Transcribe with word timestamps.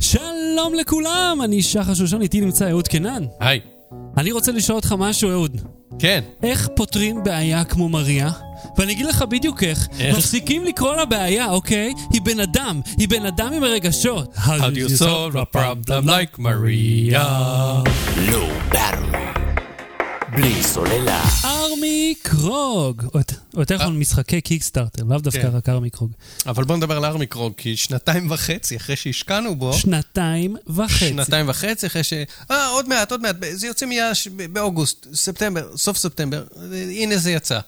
שלום 0.00 0.74
לכולם, 0.80 1.38
אני 1.44 1.62
שחר 1.62 1.94
שושן, 1.94 2.22
איתי 2.22 2.40
נמצא 2.40 2.70
אהוד 2.70 2.88
קנן. 2.88 3.24
היי. 3.40 3.60
אני 4.16 4.32
רוצה 4.32 4.52
לשאול 4.52 4.76
אותך 4.76 4.94
משהו, 4.98 5.30
אהוד. 5.30 5.60
כן. 5.98 6.20
איך 6.42 6.68
פותרים 6.76 7.24
בעיה 7.24 7.64
כמו 7.64 7.88
מריה? 7.88 8.30
ואני 8.78 8.92
אגיד 8.92 9.06
לך 9.06 9.22
בדיוק 9.22 9.62
איך. 9.62 9.88
איך? 10.00 10.16
מפסיקים 10.16 10.64
לקרוא 10.64 10.96
לה 10.96 11.04
בעיה, 11.04 11.50
אוקיי? 11.50 11.92
היא 12.12 12.20
בן 12.22 12.40
אדם, 12.40 12.80
היא 12.98 13.08
בן 13.08 13.26
אדם 13.26 13.52
עם 13.52 13.64
רגשות. 13.64 14.34
How 14.34 14.48
do 14.48 14.76
you 14.76 15.02
solve 15.02 15.36
a 15.36 15.56
problem 15.56 16.06
like 16.06 16.38
Maria? 16.38 17.18
לא 18.30 18.48
ברור. 18.70 19.18
בלי 20.32 20.62
סוללה. 20.62 21.22
ארמי 21.70 22.14
קרוג. 22.22 23.02
או 23.14 23.20
יותר- 23.60 23.74
נכון 23.74 23.98
משחקי 23.98 24.40
קיקסטארטר, 24.40 25.04
לאו 25.04 25.18
דווקא 25.18 25.42
כן. 25.42 25.48
רק 25.48 25.68
ארמי 25.68 25.90
קרוג. 25.90 26.12
אבל 26.46 26.64
בוא 26.64 26.76
נדבר 26.76 26.96
על 26.96 27.04
ארמיקרוג, 27.04 27.52
כי 27.56 27.76
שנתיים 27.76 28.30
וחצי 28.30 28.76
אחרי 28.76 28.96
שהשקענו 28.96 29.56
בו, 29.56 29.72
שנתיים 29.72 30.56
וחצי. 30.66 31.08
שנתיים 31.08 31.48
וחצי 31.48 31.86
אחרי 31.86 32.04
ש... 32.04 32.12
אה, 32.50 32.68
עוד 32.68 32.88
מעט, 32.88 33.10
עוד 33.12 33.22
מעט, 33.22 33.36
זה 33.52 33.66
יוצא 33.66 33.86
מיד 33.86 34.02
באוגוסט, 34.52 35.06
ספטמבר, 35.14 35.76
סוף 35.76 35.96
ספטמבר, 35.96 36.44
הנה 36.90 37.16
זה 37.18 37.30
יצא. 37.32 37.60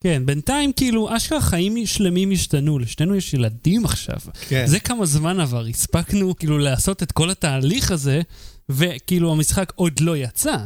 כן, 0.00 0.22
בינתיים 0.26 0.72
כאילו, 0.72 1.16
אשכרה 1.16 1.40
חיים 1.40 1.86
שלמים 1.86 2.30
השתנו, 2.32 2.78
לשנינו 2.78 3.16
יש 3.16 3.34
ילדים 3.34 3.84
עכשיו. 3.84 4.16
כן. 4.48 4.66
זה 4.66 4.80
כמה 4.80 5.06
זמן 5.06 5.40
עבר, 5.40 5.66
הספקנו 5.66 6.36
כאילו 6.38 6.58
לעשות 6.58 7.02
את 7.02 7.12
כל 7.12 7.30
התהליך 7.30 7.90
הזה, 7.90 8.20
וכאילו 8.68 9.32
המשחק 9.32 9.72
עוד 9.74 10.00
לא 10.00 10.16
יצא. 10.16 10.56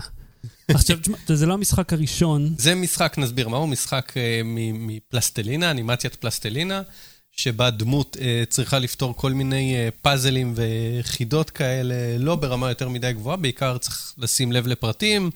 עכשיו, 0.75 0.99
תשמע, 1.01 1.17
זה 1.27 1.47
לא 1.47 1.55
המשחק 1.55 1.93
הראשון. 1.93 2.55
זה 2.59 2.75
משחק, 2.75 3.15
נסביר 3.19 3.49
מהו, 3.49 3.67
משחק 3.67 4.13
אה, 4.17 4.41
מפלסטלינה, 4.75 5.71
אנימציית 5.71 6.15
פלסטלינה, 6.15 6.83
שבה 7.31 7.71
דמות 7.71 8.17
אה, 8.21 8.43
צריכה 8.49 8.79
לפתור 8.79 9.17
כל 9.17 9.33
מיני 9.33 9.77
אה, 9.77 9.89
פאזלים 10.03 10.55
וחידות 10.57 11.51
כאלה, 11.51 11.95
לא 12.19 12.37
ברמה 12.37 12.69
יותר 12.69 12.89
מדי 12.89 13.13
גבוהה, 13.13 13.37
בעיקר 13.37 13.79
צריך 13.79 14.15
לשים 14.19 14.53
לב 14.53 14.67
לפרטים. 14.67 15.31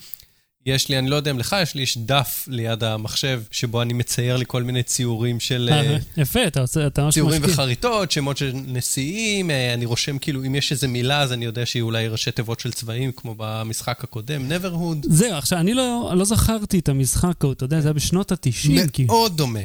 יש 0.66 0.88
לי, 0.88 0.98
אני 0.98 1.10
לא 1.10 1.16
יודע 1.16 1.30
אם 1.30 1.38
לך, 1.38 1.56
יש 1.62 1.74
לי 1.74 1.82
יש 1.82 1.98
דף 1.98 2.44
ליד 2.48 2.84
המחשב, 2.84 3.42
שבו 3.50 3.82
אני 3.82 3.92
מצייר 3.92 4.36
לי 4.36 4.44
כל 4.48 4.62
מיני 4.62 4.82
ציורים 4.82 5.40
של... 5.40 5.68
אה, 5.72 5.80
אה, 5.80 5.96
יפה, 6.16 6.46
אתה 6.46 6.60
עושה, 6.60 6.86
אתה 6.86 7.02
ממש 7.02 7.14
ציורים. 7.14 7.42
וחריטות, 7.44 8.10
שמות 8.10 8.36
של 8.36 8.52
נשיאים, 8.54 9.50
אה, 9.50 9.74
אני 9.74 9.84
רושם 9.84 10.18
כאילו, 10.18 10.44
אם 10.44 10.54
יש 10.54 10.72
איזה 10.72 10.88
מילה, 10.88 11.20
אז 11.20 11.32
אני 11.32 11.44
יודע 11.44 11.66
שהיא 11.66 11.82
אולי 11.82 12.08
ראשי 12.08 12.30
תיבות 12.30 12.60
של 12.60 12.72
צבעים, 12.72 13.12
כמו 13.12 13.34
במשחק 13.38 14.04
הקודם, 14.04 14.50
neverhood. 14.50 15.06
זהו, 15.08 15.34
עכשיו, 15.34 15.58
אני 15.58 15.74
לא, 15.74 16.12
לא 16.16 16.24
זכרתי 16.24 16.78
את 16.78 16.88
המשחק, 16.88 17.44
אתה 17.52 17.64
יודע, 17.64 17.80
זה 17.80 17.88
היה 17.88 17.92
בשנות 17.92 18.32
ה-90, 18.32 18.90
כאילו. 18.92 19.14
מאוד 19.14 19.36
דומה, 19.36 19.60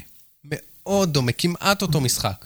מאוד 0.46 1.14
דומה, 1.14 1.32
כמעט 1.32 1.82
אותו 1.82 2.02
משחק. 2.02 2.46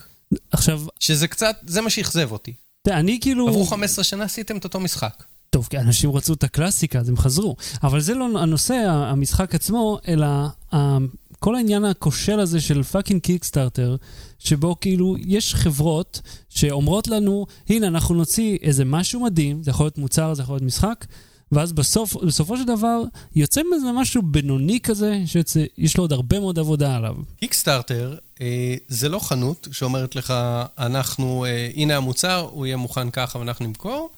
עכשיו, 0.51 0.81
שזה 0.99 1.27
קצת, 1.27 1.55
זה 1.65 1.81
מה 1.81 1.89
שאכזב 1.89 2.31
אותי. 2.31 2.53
תראה, 2.83 2.99
אני 2.99 3.19
כאילו... 3.21 3.47
עברו 3.47 3.65
15 3.65 4.03
שנה, 4.03 4.23
עשיתם 4.23 4.57
את 4.57 4.63
אותו 4.63 4.79
משחק. 4.79 5.23
טוב, 5.53 5.67
כי 5.69 5.77
אנשים 5.77 6.11
רצו 6.11 6.33
את 6.33 6.43
הקלאסיקה, 6.43 6.99
אז 6.99 7.09
הם 7.09 7.17
חזרו. 7.17 7.55
אבל 7.83 7.99
זה 7.99 8.13
לא 8.13 8.39
הנושא, 8.39 8.73
המשחק 8.89 9.55
עצמו, 9.55 9.97
אלא 10.07 10.25
ה- 10.73 10.97
כל 11.39 11.55
העניין 11.55 11.85
הכושל 11.85 12.39
הזה 12.39 12.61
של 12.61 12.83
fucking 12.83 13.21
Kickstarter, 13.21 13.95
שבו 14.39 14.75
כאילו 14.81 15.15
יש 15.27 15.55
חברות 15.55 16.21
שאומרות 16.49 17.07
לנו, 17.07 17.45
הנה, 17.69 17.87
אנחנו 17.87 18.15
נוציא 18.15 18.57
איזה 18.61 18.85
משהו 18.85 19.19
מדהים, 19.19 19.63
זה 19.63 19.71
יכול 19.71 19.85
להיות 19.85 19.97
מוצר, 19.97 20.33
זה 20.33 20.41
יכול 20.41 20.53
להיות 20.53 20.63
משחק, 20.63 21.05
ואז 21.51 21.73
בסוף, 21.73 22.15
בסופו 22.23 22.57
של 22.57 22.63
דבר 22.63 23.01
יוצא 23.35 23.61
מזה 23.75 23.91
משהו 23.91 24.21
בינוני 24.21 24.79
כזה, 24.79 25.21
שיש 25.25 25.97
לו 25.97 26.03
עוד 26.03 26.13
הרבה 26.13 26.39
מאוד 26.39 26.59
עבודה 26.59 26.95
עליו. 26.95 27.15
קיקסטארטר 27.39 28.15
אה, 28.41 28.75
זה 28.87 29.09
לא 29.09 29.19
חנות 29.19 29.67
שאומרת 29.71 30.15
לך, 30.15 30.33
אנחנו, 30.77 31.45
אה, 31.45 31.69
הנה 31.75 31.97
המוצר, 31.97 32.47
הוא 32.51 32.65
יהיה 32.65 32.77
מוכן 32.77 33.09
ככה 33.09 33.39
ואנחנו 33.39 33.65
נמכור. 33.67 34.09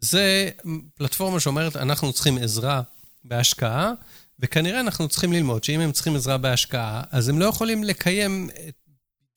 זה 0.00 0.50
פלטפורמה 0.94 1.40
שאומרת, 1.40 1.76
אנחנו 1.76 2.12
צריכים 2.12 2.38
עזרה 2.38 2.82
בהשקעה, 3.24 3.92
וכנראה 4.40 4.80
אנחנו 4.80 5.08
צריכים 5.08 5.32
ללמוד 5.32 5.64
שאם 5.64 5.80
הם 5.80 5.92
צריכים 5.92 6.16
עזרה 6.16 6.38
בהשקעה, 6.38 7.02
אז 7.10 7.28
הם 7.28 7.38
לא 7.38 7.44
יכולים 7.44 7.84
לקיים 7.84 8.48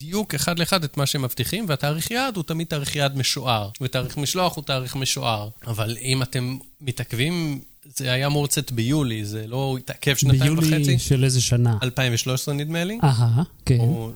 בדיוק 0.03 0.35
אחד 0.35 0.59
לאחד 0.59 0.83
את 0.83 0.97
מה 0.97 1.05
שהם 1.05 1.21
מבטיחים, 1.21 1.65
והתאריך 1.67 2.11
יעד 2.11 2.35
הוא 2.35 2.43
תמיד 2.43 2.67
תאריך 2.67 2.95
יעד 2.95 3.17
משוער, 3.17 3.69
ותאריך 3.81 4.17
משלוח 4.17 4.55
הוא 4.55 4.63
תאריך 4.63 4.95
משוער. 4.95 5.49
אבל 5.67 5.97
אם 6.01 6.21
אתם 6.21 6.57
מתעכבים, 6.81 7.61
זה 7.85 8.11
היה 8.11 8.27
אמור 8.27 8.43
לצאת 8.43 8.71
ביולי, 8.71 9.25
זה 9.25 9.47
לא 9.47 9.75
התעכב 9.79 10.15
שנתיים 10.15 10.57
וחצי. 10.57 10.69
ביולי 10.69 10.99
של 10.99 11.23
איזה 11.23 11.41
שנה. 11.41 11.77
2013 11.83 12.53
נדמה 12.53 12.83
לי. 12.83 12.99
אהה, 13.03 13.43
כן. 13.65 13.79
או... 13.79 14.11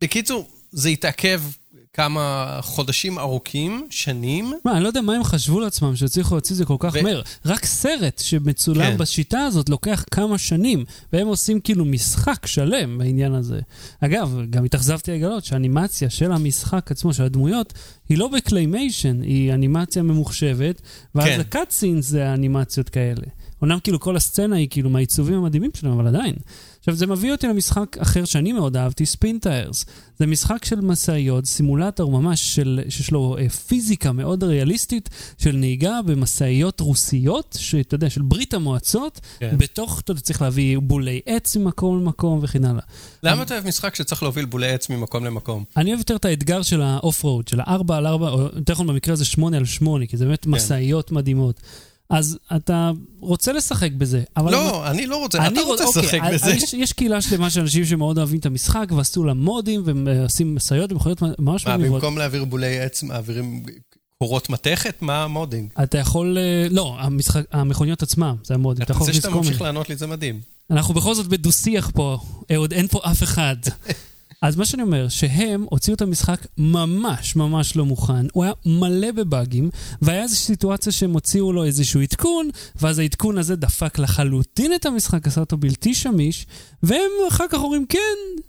בקיצור, 0.00 0.48
זה 0.72 0.88
התעכב 0.88 1.42
כמה 1.94 2.58
חודשים 2.62 3.18
ארוכים, 3.18 3.86
שנים. 3.90 4.52
מה, 4.64 4.72
אני 4.72 4.82
לא 4.82 4.88
יודע 4.88 5.00
מה 5.00 5.14
הם 5.14 5.24
חשבו 5.24 5.60
לעצמם 5.60 5.96
שהצליחו 5.96 6.34
להוציא 6.34 6.54
את 6.54 6.58
זה 6.58 6.64
כל 6.64 6.76
כך 6.78 6.94
ו- 6.94 7.02
מהר. 7.02 7.22
רק 7.46 7.64
סרט 7.64 8.18
שמצולם 8.18 8.90
כן. 8.92 8.98
בשיטה 8.98 9.40
הזאת 9.40 9.68
לוקח 9.68 10.04
כמה 10.10 10.38
שנים, 10.38 10.84
והם 11.12 11.26
עושים 11.26 11.60
כאילו 11.60 11.84
משחק 11.84 12.46
שלם 12.46 12.98
בעניין 12.98 13.34
הזה. 13.34 13.60
אגב, 14.00 14.38
גם 14.50 14.64
התאכזבתי 14.64 15.12
לגלות 15.12 15.44
שהאנימציה 15.44 16.10
של 16.10 16.32
המשחק 16.32 16.90
עצמו, 16.90 17.14
של 17.14 17.22
הדמויות, 17.24 17.72
היא 18.08 18.18
לא 18.18 18.28
ב 18.28 18.36
claymation, 18.36 19.22
היא 19.22 19.54
אנימציה 19.54 20.02
ממוחשבת, 20.02 20.82
ואז 21.14 21.26
כן. 21.26 21.40
ה 21.40 21.47
cutscenes 21.47 22.06
זה 22.06 22.32
אנימציות 22.32 22.88
כאלה. 22.88 23.26
אומנם 23.62 23.78
כאילו 23.80 24.00
כל 24.00 24.16
הסצנה 24.16 24.56
היא 24.56 24.68
כאילו 24.70 24.90
מהעיצובים 24.90 25.34
המדהימים 25.34 25.70
שלהם, 25.74 25.92
אבל 25.92 26.06
עדיין. 26.06 26.34
עכשיו, 26.82 26.94
זה 26.94 27.06
מביא 27.06 27.32
אותי 27.32 27.46
למשחק 27.46 27.98
אחר 27.98 28.24
שאני 28.24 28.52
מאוד 28.52 28.76
אהבתי, 28.76 29.06
Spintires. 29.06 29.84
זה 30.18 30.26
משחק 30.26 30.64
של 30.64 30.80
משאיות, 30.80 31.46
סימולטור 31.46 32.10
ממש 32.10 32.54
של, 32.54 32.80
שיש 32.88 33.10
לו 33.10 33.36
אה, 33.38 33.48
פיזיקה 33.48 34.12
מאוד 34.12 34.44
ריאליסטית 34.44 35.08
של 35.38 35.56
נהיגה 35.56 36.00
במשאיות 36.06 36.80
רוסיות, 36.80 37.56
שאתה 37.60 37.94
יודע, 37.94 38.10
של 38.10 38.22
ברית 38.22 38.54
המועצות, 38.54 39.20
כן. 39.38 39.58
בתוך, 39.58 40.00
אתה 40.00 40.10
יודע, 40.10 40.20
צריך 40.20 40.42
להביא 40.42 40.78
בולי 40.78 41.20
עץ 41.26 41.56
ממקום 41.56 42.00
למקום 42.00 42.38
וכן 42.42 42.64
הלאה. 42.64 42.82
למה 43.22 43.42
אתה 43.42 43.54
אוהב 43.54 43.66
משחק 43.66 43.94
שצריך 43.94 44.22
להוביל 44.22 44.44
בולי 44.44 44.72
עץ 44.72 44.88
ממקום 44.90 45.24
למקום? 45.24 45.64
אני 45.76 45.90
אוהב 45.90 46.00
יותר 46.00 46.16
את 46.16 46.24
האתגר 46.24 46.62
של 46.62 46.82
ה 46.82 46.89
off-road, 46.89 47.48
של 47.48 47.60
ה-4 47.60 47.94
על 47.94 48.06
4, 48.06 48.30
או 48.30 48.40
יותר 48.40 48.72
נכון 48.72 48.86
במקרה 48.86 49.12
הזה 49.12 49.24
8 49.24 49.56
על 49.56 49.64
8, 49.64 50.06
כי 50.06 50.16
זה 50.16 50.24
באמת 50.24 50.46
משאיות 50.46 51.12
מדהימות. 51.12 51.60
אז 52.12 52.38
אתה 52.56 52.90
רוצה 53.20 53.52
לשחק 53.52 53.92
בזה, 53.92 54.22
אבל... 54.36 54.52
לא, 54.52 54.90
אני 54.90 55.06
לא 55.06 55.16
רוצה, 55.16 55.38
אני 55.46 55.60
אתה 55.60 55.60
רוצה 55.60 55.84
אוקיי, 55.84 56.02
לשחק 56.02 56.18
אז- 56.22 56.34
בזה. 56.42 56.50
יש, 56.54 56.74
יש 56.74 56.92
קהילה 56.92 57.20
שלמה 57.22 57.50
של 57.50 57.60
אנשים 57.60 57.84
שמאוד 57.84 58.18
אוהבים 58.18 58.38
את 58.38 58.46
המשחק 58.46 58.86
ועשו 58.96 59.24
לה 59.24 59.34
מודים 59.34 59.82
ועושים 59.84 60.54
משאיות 60.54 60.92
ומכוניות 60.92 61.22
ממש 61.38 61.66
מה, 61.66 61.76
מגניבות. 61.76 62.00
במקום 62.00 62.18
להעביר 62.18 62.44
בולי 62.44 62.80
עץ, 62.80 63.02
מעבירים 63.02 63.62
קורות 64.18 64.50
מתכת? 64.50 64.94
מה 65.00 65.24
המודינג? 65.24 65.70
אתה 65.82 65.98
יכול... 65.98 66.38
אה, 66.38 66.66
לא, 66.70 66.96
המשחק, 66.98 67.44
המכוניות 67.52 68.02
עצמם, 68.02 68.36
זה 68.44 68.54
המודים. 68.54 68.82
אתה 68.82 68.92
יכול 68.92 69.06
זה 69.06 69.12
שאתה 69.12 69.30
ממשיך. 69.30 69.60
לענות 69.62 69.88
לי, 69.88 69.96
זה 69.96 70.06
מדהים. 70.06 70.40
אנחנו 70.70 70.94
בכל 70.94 71.14
זאת 71.14 71.26
בדו-שיח 71.26 71.90
פה, 71.94 72.18
אהוד, 72.54 72.72
אין 72.72 72.88
פה 72.88 73.00
אף 73.04 73.22
אחד. 73.22 73.56
אז 74.42 74.56
מה 74.56 74.64
שאני 74.64 74.82
אומר, 74.82 75.08
שהם 75.08 75.66
הוציאו 75.70 75.94
את 75.94 76.02
המשחק 76.02 76.46
ממש 76.58 77.36
ממש 77.36 77.76
לא 77.76 77.84
מוכן, 77.84 78.26
הוא 78.32 78.44
היה 78.44 78.52
מלא 78.66 79.10
בבאגים, 79.10 79.70
והיה 80.02 80.22
איזושהי 80.22 80.46
סיטואציה 80.46 80.92
שהם 80.92 81.12
הוציאו 81.12 81.52
לו 81.52 81.64
איזשהו 81.64 82.00
עדכון, 82.00 82.50
ואז 82.80 82.98
העדכון 82.98 83.38
הזה 83.38 83.56
דפק 83.56 83.98
לחלוטין 83.98 84.74
את 84.74 84.86
המשחק, 84.86 85.26
עשה 85.26 85.40
אותו 85.40 85.56
בלתי 85.56 85.94
שמיש, 85.94 86.46
והם 86.82 87.10
אחר 87.28 87.44
כך 87.48 87.58
אומרים, 87.58 87.86
כן, 87.86 87.98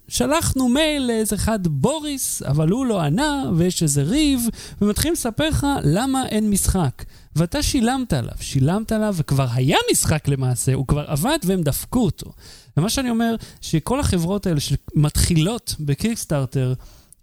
שלחנו 0.08 0.70
מייל 0.70 1.08
לאיזה 1.08 1.36
אחד 1.36 1.68
בוריס, 1.68 2.42
אבל 2.42 2.70
הוא 2.70 2.86
לא 2.86 3.02
ענה, 3.02 3.44
ויש 3.56 3.84
איזה 3.84 4.03
ריב, 4.03 4.48
ומתחילים 4.82 5.14
לספר 5.14 5.50
לך 5.50 5.68
למה 5.84 6.28
אין 6.28 6.50
משחק. 6.50 7.03
ואתה 7.36 7.64
שילמת 7.64 8.14
עליו, 8.14 8.34
שילמת 8.42 8.92
עליו, 8.92 9.14
וכבר 9.18 9.48
היה 9.54 9.78
משחק 9.92 10.28
למעשה, 10.28 10.74
הוא 10.74 10.88
כבר 10.88 11.06
עבד 11.08 11.38
והם 11.44 11.62
דפקו 11.62 12.00
אותו. 12.00 12.32
ומה 12.78 12.90
שאני 12.90 13.10
אומר, 13.10 13.36
שכל 13.62 14.00
החברות 14.00 14.48
האלה 14.48 14.60
שמתחילות 14.60 15.76
בקיקסטארטר, 15.80 16.74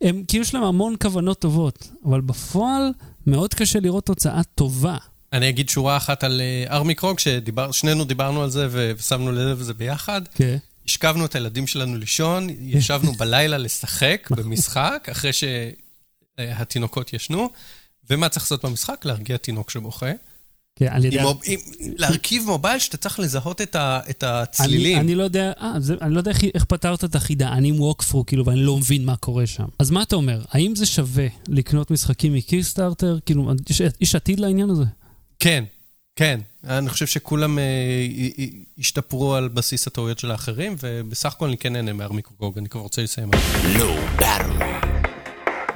הם 0.00 0.25
כאילו 0.28 0.43
יש 0.43 0.54
להם 0.54 0.62
המון 0.62 0.97
כוונות 1.03 1.41
טובות, 1.41 1.88
אבל 2.04 2.21
בפועל 2.21 2.93
מאוד 3.26 3.54
קשה 3.54 3.80
לראות 3.80 4.07
תוצאה 4.07 4.42
טובה. 4.54 4.97
אני 5.33 5.48
אגיד 5.48 5.68
שורה 5.68 5.97
אחת 5.97 6.24
על 6.24 6.41
אה, 6.41 6.77
ארמי 6.77 6.95
קרוג, 6.95 7.18
ששנינו 7.18 8.04
דיברנו 8.04 8.42
על 8.42 8.51
זה 8.51 8.68
ושמנו 8.71 9.33
לב 9.33 9.60
לזה 9.60 9.74
ביחד. 9.74 10.22
כן. 10.34 10.56
השכבנו 10.86 11.24
את 11.24 11.34
הילדים 11.34 11.66
שלנו 11.66 11.97
לישון, 11.97 12.47
ישבנו 12.51 13.13
בלילה 13.13 13.59
לשחק 13.59 14.28
במשחק, 14.36 15.09
אחרי 15.13 15.30
שהתינוקות 15.33 17.13
ישנו, 17.13 17.51
ומה 18.10 18.28
צריך 18.28 18.45
לעשות 18.45 18.65
במשחק? 18.65 19.04
להרגיע 19.04 19.36
תינוק 19.36 19.71
שבוכה. 19.71 20.10
כן, 20.77 20.86
על 20.91 21.04
ידי... 21.04 21.18
עם 21.21 21.24
מוב- 21.27 21.41
עם- 21.45 21.59
להרכיב 21.97 22.42
מובייל 22.47 22.78
שאתה 22.78 22.97
צריך 22.97 23.21
לזהות 23.21 23.60
את 23.60 23.77
ה- 23.77 24.01
את 24.10 24.24
אני, 24.24 24.33
הצלילים. 24.42 24.98
אני 25.01 25.15
לא 25.15 25.22
יודע, 25.22 25.53
אה, 25.60 25.72
זה, 25.80 25.95
אני 26.01 26.15
לא 26.15 26.21
יודע 26.21 26.30
איך, 26.30 26.45
איך 26.54 26.65
פתרת 26.65 27.04
את 27.04 27.15
החידה, 27.15 27.53
אני 27.53 27.68
עם 27.68 27.80
ווקפרו, 27.80 28.27
כאילו, 28.27 28.47
ואני 28.47 28.60
לא 28.62 28.77
מבין 28.77 29.04
מה 29.04 29.16
קורה 29.16 29.47
שם. 29.47 29.65
אז 29.78 29.91
מה 29.91 30.03
אתה 30.03 30.16
אומר? 30.16 30.42
האם 30.51 30.77
זה 30.77 30.86
שווה 30.86 31.27
לקנות 31.48 31.91
משחקים 31.91 32.34
מקיקסטארטר? 32.34 33.18
כאילו, 33.27 33.53
יש, 33.71 33.83
יש 34.01 34.15
עתיד 34.15 34.41
לעניין 34.41 34.71
הזה? 34.71 34.84
כן, 35.39 35.65
כן. 36.16 36.41
אני 36.65 36.89
חושב 36.89 37.06
שכולם 37.06 37.59
אה, 37.59 37.65
י- 38.10 38.33
י- 38.39 38.65
השתפרו 38.78 39.34
על 39.34 39.48
בסיס 39.48 39.86
הטעויות 39.86 40.18
של 40.18 40.30
האחרים, 40.30 40.77
ובסך 40.83 41.33
הכל 41.33 41.47
אני 41.48 41.56
כן 41.59 41.72
נהנה 41.72 41.92
מארמי 41.92 42.22
קרוג, 42.22 42.59
אני 42.59 42.68
כבר 42.68 42.80
רוצה 42.80 43.03
לסיים. 43.03 43.30
לא. 43.78 43.97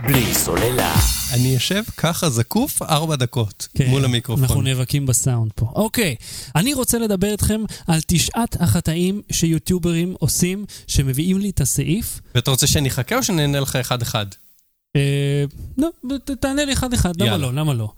בלי 0.06 0.34
סוללה. 0.34 0.94
אני 1.34 1.56
אשב 1.56 1.82
ככה 1.96 2.30
זקוף 2.30 2.82
ארבע 2.82 3.16
דקות 3.16 3.68
כן, 3.74 3.90
מול 3.90 4.04
המיקרופון. 4.04 4.44
אנחנו 4.44 4.62
נאבקים 4.62 5.06
בסאונד 5.06 5.52
פה. 5.54 5.66
אוקיי, 5.74 6.16
אני 6.56 6.74
רוצה 6.74 6.98
לדבר 6.98 7.32
איתכם 7.32 7.60
על 7.86 8.00
תשעת 8.06 8.60
החטאים 8.60 9.22
שיוטיוברים 9.32 10.14
עושים, 10.18 10.64
שמביאים 10.86 11.38
לי 11.38 11.50
את 11.50 11.60
הסעיף. 11.60 12.20
ואתה 12.34 12.50
רוצה 12.50 12.66
שאני 12.66 12.88
אחכה 12.88 13.16
או 13.16 13.22
שאני 13.22 13.42
אענה 13.42 13.60
לך 13.60 13.76
אחד-אחד? 13.76 14.26
אה, 14.96 15.44
לא, 15.78 15.88
תענה 16.40 16.64
לי 16.64 16.72
אחד-אחד, 16.72 17.20
למה. 17.20 17.36
לא? 17.36 17.52
למה 17.52 17.74
לא? 17.74 17.92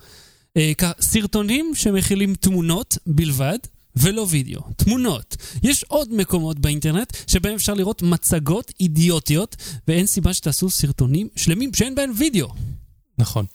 אה, 0.57 0.73
סרטונים 1.01 1.73
שמכילים 1.75 2.35
תמונות 2.35 2.99
בלבד. 3.07 3.59
ולא 3.97 4.27
וידאו, 4.31 4.61
תמונות. 4.77 5.37
יש 5.63 5.85
עוד 5.85 6.15
מקומות 6.15 6.59
באינטרנט 6.59 7.17
שבהם 7.27 7.55
אפשר 7.55 7.75
לראות 7.75 8.03
מצגות 8.03 8.73
אידיוטיות, 8.81 9.57
ואין 9.89 10.07
סיבה 10.07 10.35
שתעשו 10.35 10.71
סרטונים 10.71 11.29
שלמים 11.37 11.75
שאין 11.75 11.95
בהם 11.95 12.13
וידאו. 12.17 12.49
נכון. 13.19 13.47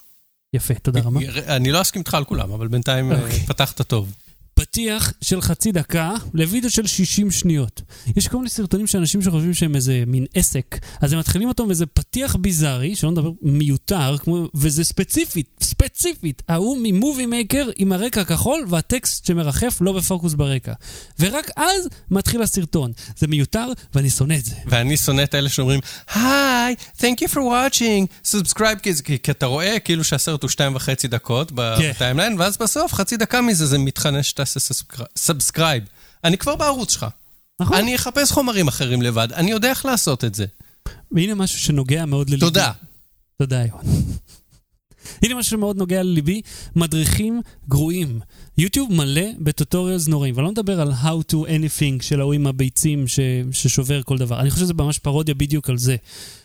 יפה, 0.53 0.73
תודה 0.73 1.01
רבה. 1.01 1.19
אני 1.47 1.71
לא 1.71 1.81
אסכים 1.81 1.99
איתך 1.99 2.13
על 2.13 2.25
כולם, 2.25 2.51
אבל 2.51 2.67
בינתיים 2.67 3.11
אה, 3.11 3.21
אוקיי. 3.21 3.39
פתחת 3.39 3.81
טוב. 3.81 4.13
פתיח 4.61 5.13
של 5.21 5.41
חצי 5.41 5.71
דקה 5.71 6.13
לוידאו 6.33 6.69
של 6.69 6.87
60 6.87 7.31
שניות. 7.31 7.81
יש 8.15 8.27
כל 8.27 8.37
מיני 8.37 8.49
סרטונים 8.49 8.87
של 8.87 8.97
אנשים 8.97 9.21
שחושבים 9.21 9.53
שהם 9.53 9.75
איזה 9.75 10.03
מין 10.07 10.25
עסק, 10.33 10.79
אז 11.01 11.13
הם 11.13 11.19
מתחילים 11.19 11.47
אותו 11.47 11.63
עם 11.63 11.69
איזה 11.69 11.85
פתיח 11.85 12.35
ביזארי, 12.35 12.95
שלא 12.95 13.11
נדבר 13.11 13.31
מיותר, 13.41 14.17
כמו, 14.17 14.47
וזה 14.55 14.83
ספציפית, 14.83 15.49
ספציפית, 15.63 16.41
ההוא 16.47 16.77
ממובי 16.81 17.25
מייקר 17.25 17.69
עם 17.75 17.91
הרקע 17.91 18.21
הכחול 18.21 18.65
והטקסט 18.69 19.25
שמרחף 19.25 19.77
לא 19.81 19.93
בפוקוס 19.93 20.33
ברקע. 20.33 20.73
ורק 21.19 21.49
אז 21.55 21.87
מתחיל 22.11 22.41
הסרטון. 22.41 22.91
זה 23.17 23.27
מיותר 23.27 23.67
ואני 23.95 24.09
שונא 24.09 24.33
את 24.33 24.45
זה. 24.45 24.55
ואני 24.65 24.97
שונא 24.97 25.23
את 25.23 25.35
אלה 25.35 25.49
שאומרים, 25.49 25.79
hi, 26.13 26.75
thank 26.97 27.23
you 27.23 27.33
for 27.33 27.37
watching, 27.37 28.31
subscribe, 28.31 28.79
כי, 28.83 29.19
כי, 29.23 29.31
אתה 29.31 29.45
רואה 29.45 29.79
כאילו 29.79 30.03
שהסרט 30.03 30.41
הוא 30.41 30.49
שתיים 30.49 30.75
וחצי 30.75 31.07
דקות 31.07 31.51
כן. 31.51 31.55
ב 31.95 32.00
timeline, 32.00 32.39
ואז 32.39 32.57
בסוף, 32.57 32.93
חצי 32.93 33.17
דקה 33.17 33.41
מזה, 33.41 33.65
זה 33.65 33.77
מתחנן 33.77 34.23
שתעשה 34.59 34.83
subscribe. 35.17 35.83
אני 36.23 36.37
כבר 36.37 36.55
בערוץ 36.55 36.93
שלך. 36.93 37.05
נכון? 37.59 37.77
אני 37.77 37.95
אחפש 37.95 38.31
חומרים 38.31 38.67
אחרים 38.67 39.01
לבד, 39.01 39.27
אני 39.33 39.51
יודע 39.51 39.69
איך 39.69 39.85
לעשות 39.85 40.25
את 40.25 40.35
זה. 40.35 40.45
והנה 41.11 41.35
משהו 41.35 41.59
שנוגע 41.59 42.05
מאוד 42.05 42.29
לליבי. 42.29 42.45
תודה. 42.45 42.71
תודה, 43.37 43.65
יואן. 43.65 43.85
הנה 45.23 45.35
משהו 45.35 45.51
שמאוד 45.51 45.77
נוגע 45.77 46.03
לליבי, 46.03 46.41
מדריכים 46.75 47.41
גרועים. 47.69 48.19
יוטיוב 48.57 48.93
מלא 48.93 49.25
ב 49.39 49.46
tutorials 49.46 50.07
נוראים, 50.07 50.35
ואני 50.37 50.45
לא 50.45 50.51
מדבר 50.51 50.81
על 50.81 50.91
How 50.91 51.33
to 51.33 51.35
anything 51.35 52.03
של 52.03 52.19
ההוא 52.21 52.33
עם 52.33 52.47
הביצים 52.47 53.07
ש... 53.07 53.19
ששובר 53.51 54.03
כל 54.03 54.17
דבר. 54.17 54.39
אני 54.39 54.51
חושב 54.51 54.63
שזה 54.65 54.73
ממש 54.73 54.99
פרודיה 54.99 55.35
בדיוק 55.35 55.69
על 55.69 55.77
זה. 55.77 55.95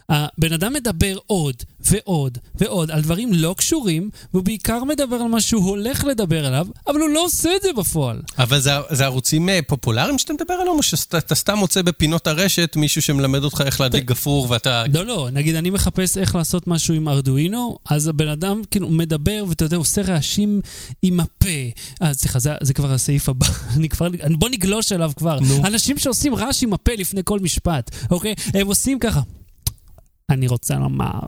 הבן 0.08 0.52
אדם 0.52 0.72
מדבר 0.72 1.16
עוד 1.26 1.56
ועוד 1.80 2.38
ועוד 2.54 2.90
על 2.90 3.00
דברים 3.00 3.32
לא 3.32 3.54
קשורים, 3.58 4.10
והוא 4.32 4.44
בעיקר 4.44 4.84
מדבר 4.84 5.16
על 5.16 5.28
מה 5.28 5.40
שהוא 5.40 5.68
הולך 5.68 6.04
לדבר 6.04 6.46
עליו, 6.46 6.66
אבל 6.86 7.00
הוא 7.00 7.08
לא 7.08 7.24
עושה 7.24 7.56
את 7.56 7.62
זה 7.62 7.68
בפועל. 7.76 8.22
אבל 8.38 8.60
זה, 8.60 8.70
זה 8.90 9.04
ערוצים 9.04 9.48
אה, 9.48 9.60
פופולריים 9.66 10.18
שאתה 10.18 10.32
מדבר 10.32 10.54
עליהם, 10.54 10.76
או 10.76 10.82
שאתה 10.82 11.34
סתם 11.34 11.58
מוצא 11.58 11.82
בפינות 11.82 12.26
הרשת 12.26 12.76
מישהו 12.76 13.02
שמלמד 13.02 13.44
אותך 13.44 13.62
איך 13.66 13.80
להדליק 13.80 14.04
גפרור 14.04 14.50
ואתה... 14.50 14.84
לא, 14.94 15.06
לא, 15.06 15.28
נגיד 15.32 15.54
אני 15.54 15.70
מחפש 15.70 16.18
איך 16.18 16.34
לעשות 16.34 16.66
משהו 16.66 16.94
עם 16.94 17.08
ארדואינו, 17.08 17.78
אז 17.90 18.08
הבן 18.08 18.28
אדם 18.28 18.62
כאילו 18.70 18.88
מדבר, 18.88 19.44
ואתה 19.48 19.64
יודע, 19.64 19.76
עושה 19.76 20.02
רעשים 20.02 20.60
עם 21.02 21.20
הפה. 21.20 21.48
אה, 22.02 22.14
סליחה, 22.14 22.38
זה, 22.38 22.52
זה 22.62 22.74
כבר 22.74 22.92
הסעיף 22.92 23.28
הבא, 23.28 23.46
אני 23.76 23.88
כבר, 23.88 24.08
בוא 24.30 24.48
נגלוש 24.48 24.92
אליו 24.92 25.12
כבר. 25.16 25.40
נו. 25.40 25.66
אנשים 25.66 25.98
שעושים 25.98 26.34
רעש 26.34 26.62
עם 26.62 26.72
הפה 26.72 26.92
לפני 26.98 27.20
כל 27.24 27.40
משפט, 27.40 27.90
אוקיי? 28.10 28.34
הם 28.54 28.66
עושים 28.66 28.98
ככה. 28.98 29.20
אני 30.30 30.46
רוצה 30.46 30.74
לומר... 30.74 31.18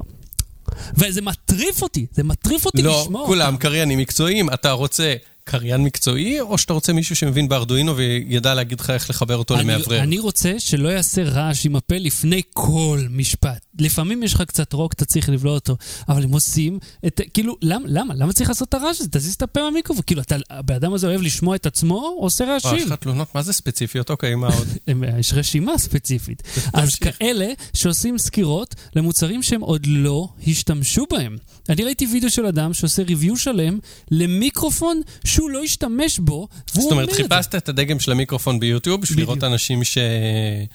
וזה 0.95 1.21
מטריף 1.23 1.83
אותי, 1.83 2.07
זה 2.13 2.25
מטריף 2.25 2.67
אותי 2.67 2.83
לא, 2.83 3.01
לשמוע 3.03 3.27
כולם 3.27 3.47
אותם. 3.55 3.57
קריינים 3.57 3.99
מקצועיים. 3.99 4.53
אתה 4.53 4.73
רוצה 4.73 5.15
קריין 5.49 5.85
מקצועי, 5.85 6.41
או 6.41 6.59
שאתה 6.59 6.73
רוצה 6.73 6.93
מישהו 6.93 7.17
שמבין 7.17 7.49
בארדואינו 7.49 7.97
וידע 7.97 8.55
להגיד 8.55 8.81
לך 8.81 8.91
איך 8.91 9.11
לחבר 9.11 9.37
אותו 9.37 9.55
אני, 9.55 9.63
למאוורר? 9.63 10.01
אני 10.01 10.19
רוצה 10.19 10.55
שלא 10.59 10.89
יעשה 10.89 11.23
רעש 11.23 11.67
עם 11.67 11.77
הפה 11.77 11.95
לפני 11.99 12.43
כל 12.55 13.01
משפט. 13.11 13.65
לפעמים 13.79 14.23
יש 14.23 14.35
לך 14.35 14.43
קצת 14.43 14.73
רוק, 14.73 14.93
אתה 14.93 15.05
צריך 15.05 15.29
לבלוע 15.29 15.55
אותו, 15.55 15.77
אבל 16.09 16.25
הם 16.25 16.33
עושים 16.33 16.79
את... 17.07 17.21
כאילו, 17.35 17.57
למה? 17.63 17.85
למה? 17.89 18.15
למה 18.15 18.33
צריך 18.33 18.49
לעשות 18.49 18.69
את 18.69 18.75
הרעש 18.75 19.01
הזה? 19.01 19.09
תזיז 19.11 19.35
את 19.35 19.43
הפה 19.43 19.61
מהמיקרופון. 19.61 20.03
כאילו, 20.07 20.23
אתה, 20.23 20.37
הבן 20.51 20.75
אדם 20.75 20.95
הזה 20.95 21.07
אוהב 21.07 21.21
לשמוע 21.23 21.57
את 21.57 21.67
עצמו, 21.67 22.17
עושה 22.21 22.45
יש 22.45 22.67
רעשים. 22.67 22.87
לך 22.87 22.93
תלונות? 22.93 23.35
מה 23.35 23.43
זה 23.43 23.53
ספציפיות? 23.53 24.11
אוקיי, 24.11 24.35
מה 24.35 24.49
עוד? 24.49 24.69
יש 25.21 25.33
רשימה 25.33 25.79
ספציפית. 25.79 26.43
אז 26.73 26.95
כאלה 26.95 27.47
שעושים 27.75 28.19
סקירות 28.19 28.75
למוצרים 28.97 29.43
שהם 29.43 29.61
עוד 29.61 29.87
לא 29.87 30.29
השתמשו 30.47 31.07
בהם. 31.11 31.37
אני 31.69 31.85
ראיתי 31.85 32.07
וידאו 32.13 32.31
של 32.31 32.47
אדם 32.47 32.75
שעושה 32.75 33.03
ריוויו 33.03 33.37
שלם 33.37 33.79
למיקרופון 34.11 35.01
שהוא 35.39 35.51
לא 35.51 35.63
השתמש 35.63 36.19
בו, 36.19 36.35
והוא 36.35 36.83
זאת 36.83 36.93
אומר 36.93 36.93
אומרת, 36.93 37.09
את 37.09 37.15
זה. 37.15 37.23
חיפשת 37.23 37.55
את 37.55 37.69
הדגם 37.69 38.01
של 38.01 38.13
המיקרופון 38.13 38.61
ביוטיוב 38.61 39.01
בשביל. 39.01 39.21
לראות 39.21 39.45
אנשים 39.45 39.85
ש... 39.85 39.99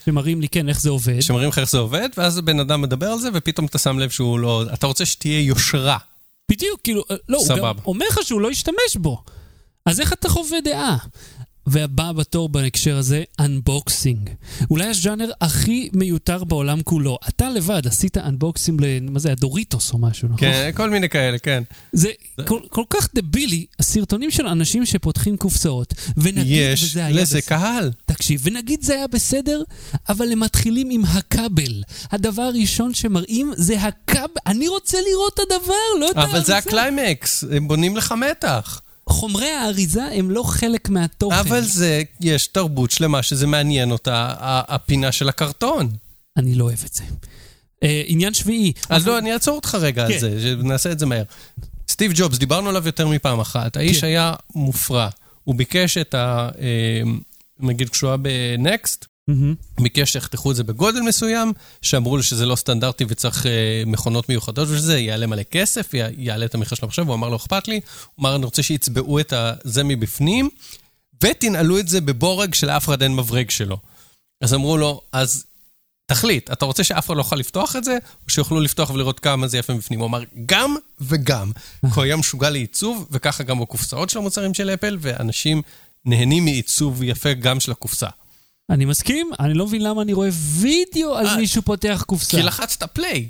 שמראים 0.05 0.41
לי, 0.41 0.47
כן, 0.49 0.69
איך 0.69 0.81
זה 0.81 0.89
עובד. 0.89 1.19
שמראים 1.21 1.49
לך 1.49 1.59
איך 1.59 1.69
זה 1.71 1.77
עובד, 1.77 2.09
ואז 2.17 2.37
הבן 2.37 2.59
אדם 2.59 2.81
מדבר 2.81 3.07
על 3.07 3.19
זה, 3.19 3.29
ופתאום 3.33 3.65
אתה 3.65 3.77
שם 3.77 3.99
לב 3.99 4.09
שהוא 4.09 4.39
לא... 4.39 4.63
אתה 4.73 4.87
רוצה 4.87 5.05
שתהיה 5.05 5.39
יושרה. 5.41 5.97
בדיוק, 6.51 6.79
כאילו, 6.83 7.03
אה, 7.11 7.15
לא, 7.29 7.37
הוא 7.37 7.57
גם. 7.57 7.75
אומר 7.85 8.05
לך 8.09 8.19
שהוא 8.23 8.41
לא 8.41 8.51
ישתמש 8.51 8.95
בו. 8.95 9.23
אז 9.85 9.99
איך 9.99 10.13
אתה 10.13 10.29
חווה 10.29 10.57
דעה? 10.63 10.97
והבא 11.67 12.11
בתור 12.11 12.49
בהקשר 12.49 12.97
הזה, 12.97 13.23
unboxing. 13.39 14.29
אולי 14.69 14.85
הז'אנר 14.85 15.31
הכי 15.41 15.89
מיותר 15.93 16.43
בעולם 16.43 16.81
כולו. 16.81 17.17
אתה 17.29 17.49
לבד 17.49 17.87
עשית 17.87 18.17
unboxing 18.17 18.81
ל... 18.83 18.85
מה 19.09 19.19
זה, 19.19 19.31
הדוריטוס 19.31 19.93
או 19.93 19.97
משהו, 19.97 20.27
נכון? 20.27 20.39
כן, 20.39 20.71
כל 20.75 20.89
מיני 20.89 21.09
כאלה, 21.09 21.39
כן. 21.39 21.63
זה 21.93 22.09
כל, 22.45 22.59
כל 22.69 22.83
כך 22.89 23.09
דבילי, 23.15 23.65
הסרטונים 23.79 24.31
של 24.31 24.47
אנשים 24.47 24.85
שפותחים 24.85 25.37
קופסאות, 25.37 25.93
ונגיד, 26.17 26.45
יש 26.73 26.83
וזה 26.83 27.05
היה 27.05 27.21
לזה 27.21 27.37
בס- 27.37 27.45
קהל. 27.47 27.91
תקשיב, 28.05 28.41
ונגיד 28.43 28.81
זה 28.83 28.93
היה 28.93 29.07
בסדר, 29.07 29.63
אבל 30.09 30.31
הם 30.31 30.39
מתחילים 30.39 30.89
עם 30.91 31.05
הכבל. 31.05 31.83
הדבר 32.11 32.41
הראשון 32.41 32.93
שמראים 32.93 33.53
זה 33.55 33.81
הכבל. 33.81 34.23
אני 34.47 34.67
רוצה 34.67 34.97
לראות 35.09 35.33
את 35.33 35.39
הדבר, 35.39 35.73
לא 35.99 36.11
את 36.11 36.17
האריזה. 36.17 36.37
אבל 36.37 36.45
זה 36.45 36.57
הקליימקס, 36.57 37.43
הם 37.51 37.67
בונים 37.67 37.97
לך 37.97 38.11
מתח. 38.29 38.81
חומרי 39.13 39.49
האריזה 39.49 40.05
הם 40.05 40.31
לא 40.31 40.43
חלק 40.43 40.89
מהתוכן. 40.89 41.35
אבל 41.35 41.61
זה, 41.61 42.03
יש 42.21 42.47
תרבות 42.47 42.91
שלמה 42.91 43.23
שזה 43.23 43.47
מעניין 43.47 43.91
אותה, 43.91 44.33
הפינה 44.39 45.11
של 45.11 45.29
הקרטון. 45.29 45.89
אני 46.37 46.55
לא 46.55 46.63
אוהב 46.63 46.79
את 46.85 46.93
זה. 46.93 47.03
אה, 47.83 48.03
עניין 48.05 48.33
שביעי. 48.33 48.73
אז 48.89 49.07
לא, 49.07 49.17
אני 49.17 49.33
אעצור 49.33 49.55
אותך 49.55 49.77
רגע 49.81 50.07
כן. 50.07 50.13
על 50.13 50.19
זה, 50.19 50.55
נעשה 50.63 50.91
את 50.91 50.99
זה 50.99 51.05
מהר. 51.05 51.23
סטיב 51.87 52.11
ג'ובס, 52.15 52.37
דיברנו 52.37 52.69
עליו 52.69 52.85
יותר 52.85 53.07
מפעם 53.07 53.39
אחת. 53.39 53.77
האיש 53.77 54.01
כן. 54.01 54.07
היה 54.07 54.33
מופרע. 54.55 55.09
הוא 55.43 55.55
ביקש 55.55 55.97
את 55.97 56.13
ה... 56.13 56.49
אה, 56.59 57.01
נגיד 57.59 57.89
כשהוא 57.89 58.09
היה 58.09 58.17
ב 58.17 58.32
NeXT. 58.32 59.05
ביקש 59.79 60.11
שיחתכו 60.13 60.51
את 60.51 60.55
זה 60.55 60.63
בגודל 60.63 60.99
מסוים, 61.01 61.53
שאמרו 61.81 62.17
לו 62.17 62.23
שזה 62.23 62.45
לא 62.45 62.55
סטנדרטי 62.55 63.05
וצריך 63.07 63.45
אה, 63.45 63.51
מכונות 63.85 64.29
מיוחדות 64.29 64.67
וזה, 64.71 64.99
יעלה 64.99 65.27
מלא 65.27 65.43
כסף, 65.43 65.93
י- 65.93 65.97
יעלה 66.17 66.45
את 66.45 66.55
המחיר 66.55 66.75
של 66.75 66.85
המחשב, 66.85 67.07
הוא 67.07 67.15
אמר 67.15 67.29
לא 67.29 67.35
אכפת 67.35 67.67
לי, 67.67 67.75
הוא 68.15 68.23
אמר 68.23 68.35
אני 68.35 68.45
רוצה 68.45 68.63
שיצבעו 68.63 69.19
את 69.19 69.33
זה 69.63 69.83
מבפנים, 69.83 70.49
ותנעלו 71.23 71.79
את 71.79 71.87
זה 71.87 72.01
בבורג 72.01 72.53
שלאף 72.53 72.85
אחד 72.85 73.01
אין 73.01 73.15
מברג 73.15 73.49
שלו. 73.49 73.77
אז 74.41 74.53
אמרו 74.53 74.77
לו, 74.77 75.01
אז 75.11 75.45
תחליט, 76.05 76.51
אתה 76.51 76.65
רוצה 76.65 76.83
שאף 76.83 77.05
אחד 77.05 77.15
לא 77.15 77.19
יוכל 77.19 77.35
לפתוח 77.35 77.75
את 77.75 77.83
זה, 77.83 77.97
או 78.25 78.29
שיוכלו 78.29 78.59
לפתוח 78.59 78.89
ולראות 78.89 79.19
כמה 79.19 79.47
זה 79.47 79.57
יפה 79.57 79.73
מבפנים? 79.73 79.99
הוא 79.99 80.07
אמר, 80.07 80.23
גם 80.45 80.75
וגם. 81.01 81.51
כי 81.81 81.87
הוא 81.95 82.03
היה 82.03 82.15
משוגע 82.15 82.49
לעיצוב, 82.49 83.07
וככה 83.11 83.43
גם 83.43 83.59
בקופסאות 83.59 84.09
של 84.09 84.19
המוצרים 84.19 84.53
של 84.53 84.69
אפל, 84.69 84.97
ואנשים 85.01 85.61
נהנים 86.05 86.45
מעיצוב 86.45 87.03
יפה 87.03 87.33
גם 87.33 87.59
של 87.59 87.71
הקופסה. 87.71 88.07
אני 88.69 88.85
מסכים, 88.85 89.31
אני 89.39 89.53
לא 89.53 89.65
מבין 89.67 89.81
למה 89.83 90.01
אני 90.01 90.13
רואה 90.13 90.29
וידאו 90.33 91.15
על 91.17 91.27
אה, 91.27 91.37
מישהו 91.37 91.61
פותח 91.61 92.03
קופסה. 92.07 92.37
כי 92.37 92.43
לחצת 92.43 92.83
פליי. 92.83 93.29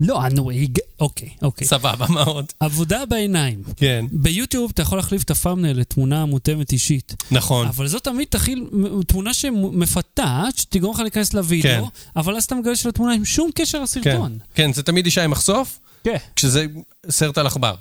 לא, 0.00 0.20
נו, 0.32 0.50
הג- 0.50 0.78
אוקיי, 1.00 1.28
אוקיי. 1.42 1.66
סבבה, 1.66 2.06
מה 2.08 2.22
עוד? 2.22 2.46
עבודה 2.60 3.06
בעיניים. 3.06 3.62
כן. 3.76 4.04
ביוטיוב 4.12 4.70
אתה 4.74 4.82
יכול 4.82 4.98
להחליף 4.98 5.22
את 5.22 5.30
הפאמנל 5.30 5.72
לתמונה 5.72 6.24
מותאמת 6.26 6.72
אישית. 6.72 7.14
נכון. 7.30 7.66
אבל 7.66 7.88
זאת 7.88 8.04
תמיד 8.04 8.26
תכיל 8.30 8.66
תמונה 9.06 9.34
שמפתעת, 9.34 10.56
שתגרום 10.58 10.94
לך 10.94 11.00
להיכנס 11.00 11.34
לוידאו, 11.34 11.84
כן. 11.84 11.88
אבל 12.16 12.36
אז 12.36 12.44
אתה 12.44 12.54
מגלה 12.54 12.76
שלתמונה 12.76 13.12
עם 13.14 13.24
שום 13.24 13.50
קשר 13.54 13.78
כן, 13.78 13.82
לסרטון. 13.84 14.38
כן, 14.54 14.72
זה 14.72 14.82
תמיד 14.82 15.04
אישה 15.04 15.24
עם 15.24 15.30
מחשוף, 15.30 15.78
כן. 16.04 16.16
כשזה 16.36 16.66
סרט 17.10 17.38
על 17.38 17.46
עכבר. 17.46 17.74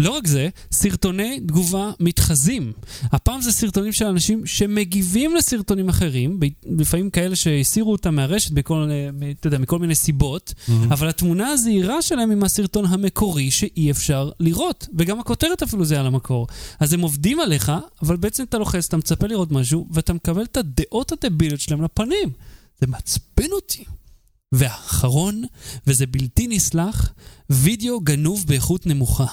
לא 0.00 0.10
רק 0.10 0.26
זה, 0.26 0.48
סרטוני 0.72 1.40
תגובה 1.40 1.90
מתחזים. 2.00 2.72
הפעם 3.02 3.40
זה 3.40 3.52
סרטונים 3.52 3.92
של 3.92 4.06
אנשים 4.06 4.46
שמגיבים 4.46 5.34
לסרטונים 5.36 5.88
אחרים, 5.88 6.40
לפעמים 6.66 7.10
כאלה 7.10 7.36
שהסירו 7.36 7.92
אותם 7.92 8.14
מהרשת 8.14 8.50
בכל, 8.50 8.88
אה, 8.90 9.30
אתה 9.40 9.46
יודע, 9.46 9.58
מכל 9.58 9.78
מיני 9.78 9.94
סיבות, 9.94 10.54
אבל 10.90 11.08
התמונה 11.08 11.48
הזהירה 11.48 12.02
שלהם 12.02 12.30
היא 12.30 12.38
מהסרטון 12.38 12.84
המקורי 12.86 13.50
שאי 13.50 13.90
אפשר 13.90 14.30
לראות, 14.40 14.86
וגם 14.98 15.20
הכותרת 15.20 15.62
אפילו 15.62 15.84
זה 15.84 16.00
על 16.00 16.06
המקור. 16.06 16.46
אז 16.80 16.92
הם 16.92 17.00
עובדים 17.00 17.40
עליך, 17.40 17.72
אבל 18.02 18.16
בעצם 18.16 18.44
אתה 18.44 18.58
לוחץ, 18.58 18.86
אתה 18.86 18.96
מצפה 18.96 19.26
לראות 19.26 19.52
משהו, 19.52 19.86
ואתה 19.90 20.12
מקבל 20.12 20.42
את 20.42 20.56
הדעות 20.56 21.12
הדביליות 21.12 21.60
שלהם 21.60 21.82
לפנים. 21.82 22.30
זה 22.80 22.86
מעצבן 22.86 23.52
אותי. 23.52 23.84
והאחרון, 24.52 25.42
וזה 25.86 26.06
בלתי 26.06 26.46
נסלח, 26.46 27.12
וידאו 27.50 28.00
גנוב 28.00 28.44
באיכות 28.46 28.86
נמוכה. 28.86 29.26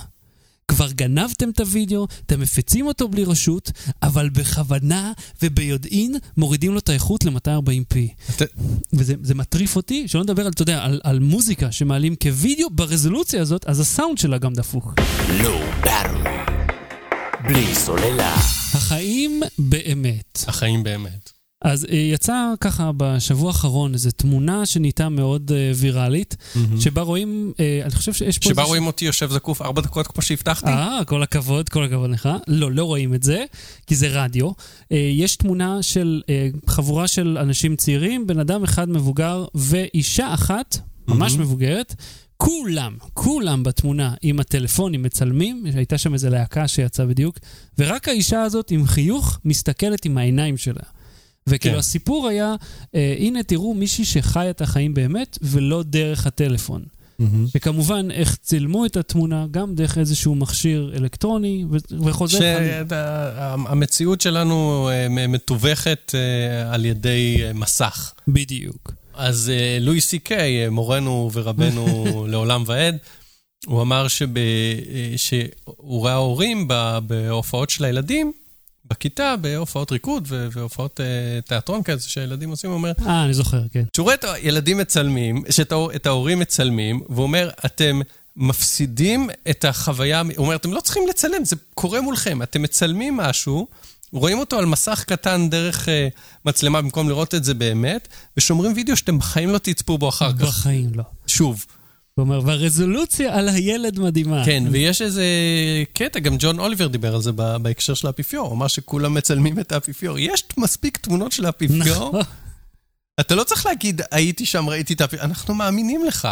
כבר 0.68 0.92
גנבתם 0.92 1.50
את 1.50 1.60
הוידאו, 1.60 2.08
אתם 2.26 2.40
מפיצים 2.40 2.88
אותו 2.88 3.08
בלי 3.08 3.24
רשות, 3.24 3.72
אבל 4.04 4.30
בכוונה 4.30 5.12
וביודעין 5.44 6.16
מורידים 6.38 6.74
לו 6.74 6.80
את 6.80 6.90
האיכות 6.90 7.26
ל-240p. 7.26 7.96
אתה- 8.36 8.46
וזה 8.94 9.14
זה 9.22 9.36
מטריף 9.36 9.76
אותי, 9.76 10.08
שלא 10.08 10.24
נדבר 10.24 10.46
על, 10.46 10.52
אתה 10.52 10.62
יודע, 10.62 10.84
על, 10.84 11.02
על 11.04 11.20
מוזיקה 11.20 11.72
שמעלים 11.72 12.16
כווידאו 12.16 12.70
ברזולוציה 12.70 13.42
הזאת, 13.42 13.66
אז 13.66 13.80
הסאונד 13.80 14.18
שלה 14.18 14.38
גם 14.38 14.54
דפוק. 14.54 14.94
Low 15.40 15.86
Battery. 15.86 16.52
בלי 17.48 17.76
סוללה. 17.76 18.36
החיים 18.74 19.42
באמת. 19.60 20.44
החיים 20.48 20.84
באמת. 20.84 21.37
אז 21.62 21.86
אה, 21.92 21.96
יצא 21.96 22.54
ככה 22.62 22.92
בשבוע 22.98 23.48
האחרון 23.48 23.94
איזו 23.94 24.10
תמונה 24.12 24.66
שנהייתה 24.66 25.10
מאוד 25.10 25.52
אה, 25.52 25.72
ויראלית, 25.76 26.36
שבה 26.80 27.02
רואים, 27.02 27.54
אה, 27.60 27.82
אני 27.84 27.92
חושב 27.92 28.14
שיש 28.14 28.38
פה... 28.38 28.50
שבה 28.50 28.64
רואים 28.64 28.88
אותי 28.88 29.06
יושב 29.06 29.30
זקוף 29.32 29.62
ארבע 29.62 29.82
דקות 29.82 30.08
כמו 30.08 30.22
שהבטחתי? 30.22 30.70
אה, 30.70 31.00
כל 31.06 31.24
הכבוד, 31.24 31.70
כל 31.70 31.84
הכבוד 31.84 32.10
לך. 32.10 32.30
לא, 32.48 32.72
לא 32.72 32.84
רואים 32.84 33.14
את 33.14 33.24
זה, 33.24 33.46
כי 33.88 33.96
זה 33.96 34.08
רדיו. 34.08 34.52
אה, 34.92 34.98
יש 34.98 35.36
תמונה 35.36 35.84
של 35.84 36.22
אה, 36.30 36.50
חבורה 36.68 37.08
של 37.08 37.38
אנשים 37.42 37.76
צעירים, 37.76 38.28
בן 38.28 38.40
אדם 38.40 38.64
אחד 38.64 38.90
מבוגר 38.90 39.46
ואישה 39.56 40.34
אחת, 40.34 40.78
ממש 41.08 41.32
מהמם. 41.32 41.44
מבוגרת. 41.44 41.96
כולם, 42.38 42.98
כולם 43.14 43.64
בתמונה 43.64 44.14
עם 44.22 44.40
הטלפונים 44.40 45.04
מצלמים, 45.04 45.66
הייתה 45.76 45.98
שם 45.98 46.14
איזו 46.14 46.30
להקה 46.30 46.68
שיצאה 46.68 47.06
בדיוק, 47.06 47.40
ורק 47.80 48.08
האישה 48.08 48.42
הזאת 48.42 48.72
עם 48.72 48.88
חיוך 48.88 49.40
מסתכלת 49.46 50.06
עם 50.06 50.18
העיניים 50.18 50.58
שלה. 50.58 50.97
וכאילו 51.48 51.74
כן. 51.74 51.80
הסיפור 51.80 52.28
היה, 52.28 52.56
אה, 52.96 53.16
הנה 53.20 53.44
תראו 53.44 53.74
מישהי 53.74 54.06
שחיה 54.06 54.50
את 54.50 54.62
החיים 54.62 54.94
באמת, 54.94 55.38
ולא 55.42 55.84
דרך 55.84 56.28
הטלפון. 56.28 56.82
מהמם. 57.20 57.46
וכמובן, 57.56 58.12
איך 58.12 58.36
צילמו 58.36 58.86
את 58.86 58.98
התמונה, 58.98 59.46
גם 59.52 59.76
דרך 59.76 59.98
איזשהו 59.98 60.36
מכשיר 60.36 60.94
אלקטרוני, 60.98 61.66
ו- 61.72 62.06
וחוזר... 62.06 62.40
שהמציאות 62.90 64.22
שלנו 64.22 64.90
אה, 64.92 65.28
מתווכת 65.28 66.12
אה, 66.16 66.74
על 66.74 66.86
ידי 66.86 67.38
אה, 67.44 67.54
מסך. 67.54 68.14
בדיוק. 68.28 68.94
אז 69.14 69.52
לואי 69.82 70.02
סי 70.02 70.20
קיי, 70.20 70.70
מורנו 70.70 71.30
ורבנו 71.34 72.06
לעולם 72.32 72.64
ועד, 72.66 72.98
הוא 73.66 73.82
אמר 73.82 74.08
שב, 74.08 74.38
אה, 74.38 74.44
שהוא 75.16 76.06
ראה 76.06 76.16
הורים 76.16 76.68
בהופעות 77.08 77.70
של 77.70 77.86
הילדים, 77.86 78.32
בכיתה, 78.90 79.36
בהופעות 79.42 79.92
ריקוד 79.92 80.28
והופעות 80.30 81.02
אה, 81.02 81.42
תיאטרון 81.42 81.84
כזה 81.84 82.10
שהילדים 82.10 82.50
עושים, 82.50 82.70
הוא 82.70 82.78
אומר, 82.78 82.92
אה, 83.08 83.26
אני 83.26 83.34
זוכר, 83.34 83.62
כן. 83.72 83.84
שהוא 83.96 84.04
רואה 84.04 84.16
את 84.16 84.24
הילדים 84.24 84.78
מצלמים, 84.78 85.44
שאת 85.50 85.74
את 85.96 86.06
ההורים 86.06 86.40
מצלמים, 86.40 87.02
והוא 87.10 87.24
אומר, 87.24 87.50
אתם 87.66 88.02
מפסידים 88.36 89.30
את 89.50 89.66
החוויה, 89.66 90.22
הוא 90.22 90.46
אומר, 90.46 90.56
אתם 90.56 90.74
לא 90.74 90.82
צריכים 90.82 91.04
לצלם, 91.10 91.46
זה 91.46 91.56
קורה 91.74 92.02
מולכם, 92.02 92.42
אתם 92.42 92.62
מצלמים 92.62 93.18
משהו, 93.18 93.68
רואים 94.14 94.40
אותו 94.40 94.60
על 94.60 94.66
מסך 94.66 95.04
קטן 95.08 95.50
דרך 95.50 95.90
אה, 95.90 96.08
מצלמה 96.46 96.82
במקום 96.82 97.10
לראות 97.10 97.36
את 97.36 97.44
זה 97.44 97.54
באמת, 97.54 98.08
ושומרים 98.38 98.74
וידאו 98.76 98.96
שאתם 98.96 99.18
בחיים 99.18 99.50
לא 99.50 99.58
תצפו 99.58 99.98
בו 99.98 100.10
אחר 100.10 100.34
כך. 100.34 100.42
בחיים 100.42 100.90
לא. 100.96 101.04
שוב. 101.28 101.66
הוא 102.18 102.24
אומר, 102.24 102.42
והרזולוציה 102.46 103.38
על 103.38 103.50
הילד 103.50 104.00
מדהימה. 104.00 104.46
כן, 104.46 104.64
ויש 104.72 105.02
איזה 105.02 105.24
קטע, 105.94 106.20
גם 106.20 106.36
ג'ון 106.40 106.60
אוליבר 106.60 106.88
דיבר 106.88 107.16
על 107.16 107.22
זה 107.22 107.32
בהקשר 107.62 107.94
של 107.94 108.08
האפיפיור, 108.08 108.48
הוא 108.48 108.56
אמר 108.56 108.68
שכולם 108.68 109.14
מצלמים 109.14 109.60
את 109.60 109.72
האפיפיור. 109.72 110.20
יש 110.20 110.44
מספיק 110.58 110.98
תמונות 110.98 111.32
של 111.32 111.46
האפיפיור, 111.46 112.10
נכון. 112.10 112.22
אתה 113.20 113.36
לא 113.36 113.44
צריך 113.44 113.66
להגיד, 113.66 114.02
הייתי 114.12 114.46
שם, 114.46 114.70
ראיתי 114.70 114.94
את 114.94 115.02
האפיפיור, 115.02 115.26
אנחנו 115.26 115.54
מאמינים 115.54 116.06
לך. 116.06 116.28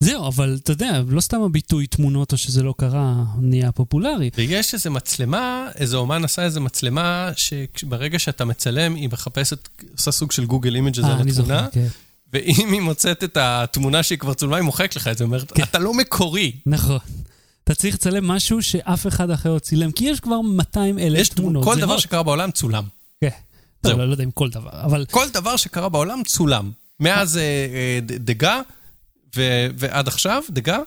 זהו, 0.00 0.28
אבל 0.28 0.58
אתה 0.62 0.72
יודע, 0.72 1.02
לא 1.08 1.20
סתם 1.20 1.42
הביטוי 1.42 1.86
תמונות 1.86 2.32
או 2.32 2.36
שזה 2.38 2.62
לא 2.62 2.74
קרה, 2.78 3.24
נהיה 3.40 3.72
פופולרי. 3.72 4.30
ויש 4.36 4.74
איזה 4.74 4.90
מצלמה, 4.90 5.68
איזה 5.74 5.96
אומן 5.96 6.24
עשה 6.24 6.42
איזה 6.42 6.60
מצלמה, 6.60 7.30
שברגע 7.36 8.18
שאתה 8.18 8.44
מצלם, 8.44 8.94
היא 8.94 9.08
מחפשת, 9.12 9.68
עושה 9.92 10.12
סוג 10.12 10.32
של 10.32 10.46
Google 10.46 10.74
Image 10.74 10.98
הזה 10.98 11.08
אה, 11.08 11.20
אני 11.20 11.30
לתמונה, 11.30 11.58
זוכר, 11.58 11.70
כן. 11.72 11.86
ואם 12.36 12.72
היא 12.72 12.80
מוצאת 12.80 13.24
את 13.24 13.36
התמונה 13.40 14.02
שהיא 14.02 14.18
כבר 14.18 14.34
צולמה, 14.34 14.56
היא 14.56 14.64
מוחקת 14.64 14.96
לך 14.96 15.08
את 15.08 15.18
זה, 15.18 15.24
אומרת, 15.24 15.52
כן. 15.52 15.62
אתה 15.62 15.78
לא 15.78 15.94
מקורי. 15.94 16.52
נכון. 16.66 16.98
אתה 17.64 17.74
צריך 17.74 17.94
לצלם 17.94 18.28
משהו 18.28 18.62
שאף 18.62 19.06
אחד 19.06 19.30
אחר 19.30 19.54
לא 19.54 19.58
צילם, 19.58 19.92
כי 19.92 20.04
יש 20.04 20.20
כבר 20.20 20.40
200 20.40 20.98
אלף 20.98 21.28
תמונות. 21.28 21.64
כל 21.64 21.80
דבר. 21.80 21.98
שקרה 21.98 22.22
בעולם 22.22 22.50
צולם. 22.50 22.84
כן. 23.20 23.28
טוב, 23.80 23.92
זהו. 23.92 24.06
לא 24.06 24.12
יודע 24.12 24.24
אם 24.24 24.30
כל 24.30 24.50
דבר, 24.50 24.70
אבל... 24.72 25.04
כל 25.10 25.28
דבר 25.32 25.56
שקרה 25.56 25.88
בעולם 25.88 26.22
צולם. 26.24 26.70
מאז 27.00 27.36
אה, 27.36 27.42
אה, 27.42 27.98
דגה 28.00 28.60
ועד 29.76 30.08
עכשיו, 30.08 30.42
דגה, 30.50 30.78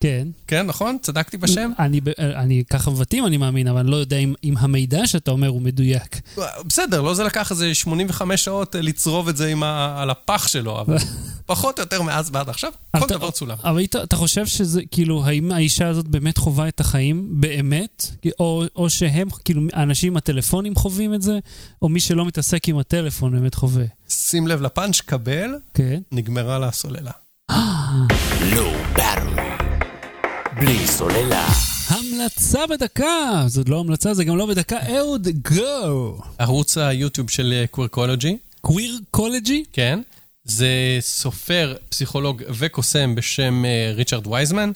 כן. 0.00 0.28
כן, 0.46 0.66
נכון? 0.66 0.96
צדקתי 1.02 1.36
בשם? 1.36 1.70
אני, 1.78 2.00
ב- 2.00 2.08
אני 2.18 2.62
ככה 2.70 2.90
מבטאים, 2.90 3.26
אני 3.26 3.36
מאמין, 3.36 3.68
אבל 3.68 3.78
אני 3.80 3.90
לא 3.90 3.96
יודע 3.96 4.16
אם, 4.16 4.34
אם 4.44 4.54
המידע 4.58 5.06
שאתה 5.06 5.30
אומר 5.30 5.48
הוא 5.48 5.62
מדויק. 5.62 6.20
בסדר, 6.66 7.00
לא 7.02 7.14
זה 7.14 7.24
לקח 7.24 7.50
איזה 7.50 7.74
85 7.74 8.44
שעות 8.44 8.76
אה, 8.76 8.80
לצרוב 8.82 9.28
את 9.28 9.36
זה 9.36 9.48
עם 9.48 9.62
ה- 9.62 10.02
על 10.02 10.10
הפח 10.10 10.48
שלו, 10.48 10.80
אבל 10.80 10.96
פחות 11.46 11.78
או 11.78 11.84
יותר 11.84 12.02
מאז 12.02 12.30
ועד 12.32 12.48
עכשיו, 12.48 12.72
כל 12.98 13.04
אתה- 13.06 13.14
דבר 13.16 13.30
צולם. 13.30 13.56
אבל 13.64 13.78
היית- 13.78 13.96
אתה 13.96 14.16
חושב 14.16 14.46
שזה, 14.46 14.80
כאילו, 14.90 15.24
האם 15.26 15.52
האישה 15.52 15.88
הזאת 15.88 16.08
באמת 16.08 16.38
חווה 16.38 16.68
את 16.68 16.80
החיים 16.80 17.26
באמת? 17.40 18.06
או, 18.40 18.62
או 18.76 18.90
שהם, 18.90 19.28
כאילו, 19.44 19.62
האנשים 19.72 20.12
עם 20.12 20.16
הטלפונים 20.16 20.74
חווים 20.74 21.14
את 21.14 21.22
זה? 21.22 21.38
או 21.82 21.88
מי 21.88 22.00
שלא 22.00 22.26
מתעסק 22.26 22.68
עם 22.68 22.78
הטלפון 22.78 23.32
באמת 23.32 23.54
חווה? 23.54 23.84
שים 24.08 24.46
לב 24.46 24.62
לפאנץ', 24.62 25.00
קבל, 25.00 25.50
כן. 25.74 26.00
נגמרה 26.12 26.58
לה 26.58 26.68
הסוללה. 26.68 27.10
Battery. 28.96 29.45
בלי 30.58 30.86
סוללה. 30.86 31.48
המלצה 31.88 32.66
בדקה! 32.66 33.44
זאת 33.46 33.68
לא 33.68 33.80
המלצה, 33.80 34.14
זה 34.14 34.24
גם 34.24 34.36
לא 34.36 34.46
בדקה. 34.46 34.78
אהוד, 34.96 35.28
גו! 35.28 36.18
ערוץ 36.38 36.78
היוטיוב 36.78 37.30
של 37.30 37.64
Quirkology, 37.70 38.36
Quirkology? 38.60 39.64
כן, 39.72 40.00
זה 40.44 40.68
סופר, 41.00 41.76
פסיכולוג 41.88 42.42
וקוסם 42.48 43.14
בשם 43.14 43.64
אה, 43.64 43.92
ריצ'רד 43.94 44.26
וייזמן. 44.26 44.72